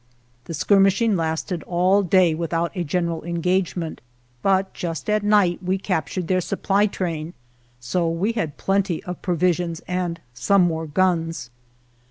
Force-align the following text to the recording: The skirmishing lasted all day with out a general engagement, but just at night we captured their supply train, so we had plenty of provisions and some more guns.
The 0.45 0.55
skirmishing 0.55 1.15
lasted 1.15 1.61
all 1.67 2.01
day 2.01 2.33
with 2.33 2.53
out 2.55 2.71
a 2.73 2.83
general 2.83 3.23
engagement, 3.23 4.01
but 4.41 4.73
just 4.73 5.11
at 5.11 5.21
night 5.21 5.61
we 5.61 5.77
captured 5.77 6.27
their 6.27 6.41
supply 6.41 6.87
train, 6.87 7.35
so 7.79 8.09
we 8.09 8.31
had 8.31 8.57
plenty 8.57 9.03
of 9.03 9.21
provisions 9.21 9.79
and 9.81 10.19
some 10.33 10.63
more 10.63 10.87
guns. 10.87 11.51